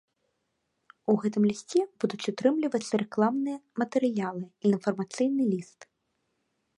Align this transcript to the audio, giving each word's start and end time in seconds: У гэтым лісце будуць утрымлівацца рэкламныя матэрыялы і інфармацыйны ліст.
У 1.11 1.15
гэтым 1.25 1.43
лісце 1.49 1.81
будуць 2.03 2.21
утрымлівацца 2.31 2.93
рэкламныя 3.03 3.57
матэрыялы 3.81 4.43
і 4.47 4.65
інфармацыйны 4.75 5.43
ліст. 5.55 5.79